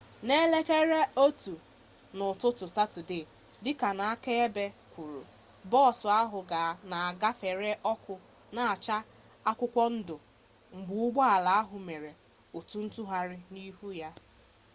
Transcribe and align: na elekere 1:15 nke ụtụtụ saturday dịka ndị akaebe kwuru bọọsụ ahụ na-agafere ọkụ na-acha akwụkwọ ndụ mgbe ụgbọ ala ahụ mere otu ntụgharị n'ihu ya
na 0.27 0.33
elekere 0.45 0.99
1:15 1.23 1.51
nke 2.15 2.25
ụtụtụ 2.31 2.65
saturday 2.75 3.23
dịka 3.63 3.87
ndị 3.93 4.05
akaebe 4.13 4.65
kwuru 4.93 5.21
bọọsụ 5.71 6.07
ahụ 6.21 6.39
na-agafere 6.89 7.71
ọkụ 7.93 8.13
na-acha 8.55 8.97
akwụkwọ 9.49 9.83
ndụ 9.97 10.15
mgbe 10.75 10.93
ụgbọ 11.05 11.21
ala 11.35 11.51
ahụ 11.61 11.75
mere 11.87 12.11
otu 12.57 12.75
ntụgharị 12.85 13.37
n'ihu 13.53 13.87
ya 14.01 14.09